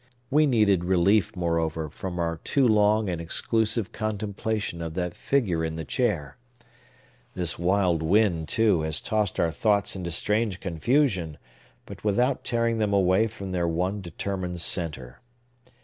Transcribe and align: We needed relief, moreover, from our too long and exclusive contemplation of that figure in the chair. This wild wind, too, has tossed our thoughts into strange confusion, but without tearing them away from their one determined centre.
We 0.31 0.47
needed 0.47 0.83
relief, 0.83 1.35
moreover, 1.35 1.87
from 1.87 2.17
our 2.17 2.37
too 2.37 2.67
long 2.67 3.07
and 3.07 3.21
exclusive 3.21 3.91
contemplation 3.91 4.81
of 4.81 4.95
that 4.95 5.13
figure 5.13 5.63
in 5.63 5.75
the 5.75 5.85
chair. 5.85 6.37
This 7.35 7.59
wild 7.59 8.01
wind, 8.01 8.47
too, 8.47 8.81
has 8.81 8.99
tossed 8.99 9.39
our 9.39 9.51
thoughts 9.51 9.95
into 9.95 10.09
strange 10.09 10.59
confusion, 10.59 11.37
but 11.85 12.03
without 12.03 12.43
tearing 12.43 12.79
them 12.79 12.93
away 12.93 13.27
from 13.27 13.51
their 13.51 13.67
one 13.67 14.01
determined 14.01 14.59
centre. 14.61 15.19